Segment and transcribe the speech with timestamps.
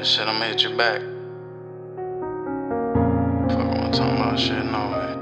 [0.00, 1.00] Shit, I'ma hit you back.
[3.50, 5.14] Fuck, I'm talking about shit, no way.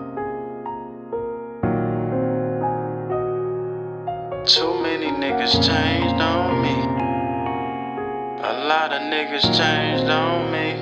[4.44, 6.76] Too many niggas changed on me.
[8.44, 10.76] A lot of niggas changed on me.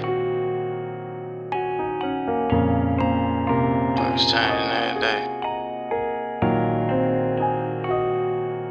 [3.96, 5.22] Fuck's changing every day.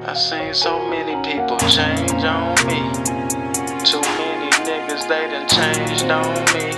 [0.05, 3.02] I seen so many people change on me.
[5.13, 6.73] They done changed on me.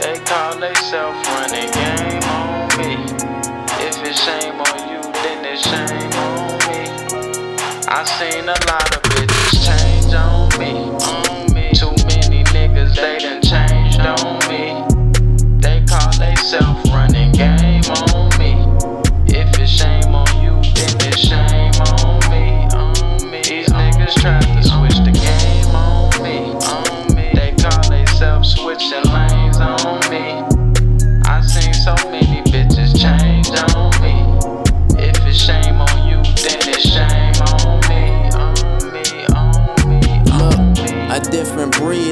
[0.00, 2.94] They call theyself running game on me.
[3.86, 7.86] If it's shame on you, then it's shame on me.
[7.86, 9.05] I seen a lot of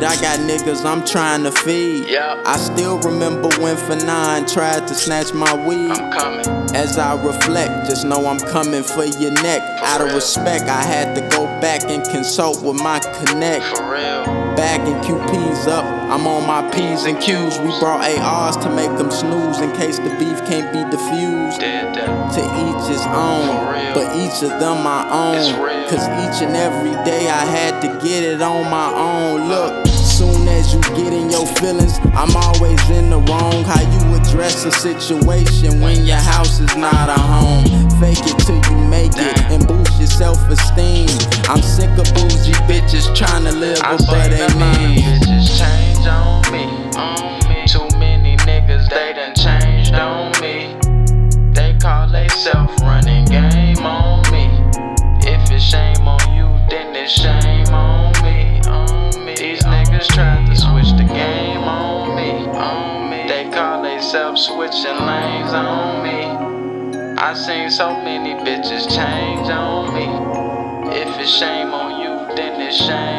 [0.05, 2.07] I got niggas I'm trying to feed.
[2.09, 2.41] Yeah.
[2.45, 5.91] I still remember when Fanine tried to snatch my weed.
[5.91, 6.47] I'm coming.
[6.75, 9.63] As I reflect, just know I'm coming for your neck.
[9.83, 13.65] Out of respect, I had to go back and consult with my connect.
[13.77, 14.25] For real.
[14.57, 17.59] Bagging QPs up, I'm on my P's and Q's.
[17.59, 21.61] We brought ARs to make them snooze in case the beef can't be diffused.
[21.61, 22.33] Did that.
[22.35, 23.95] To each his own, For real.
[23.95, 25.63] but each of them my own.
[25.63, 25.89] Real.
[25.89, 29.49] Cause each and every day I had to get it on my own.
[29.49, 33.65] Look, soon as you get in your feelings, I'm always in the wrong.
[33.65, 37.65] How you address a situation when your house is not a home.
[38.01, 41.09] Fake it till you make it and boost your self esteem.
[41.49, 44.61] I'm sick of bougie bitches trying to live I above seen
[64.05, 67.17] themselves switching lanes on me.
[67.17, 70.95] I seen so many bitches change on me.
[70.95, 73.14] If it's shame on you, then it's shame.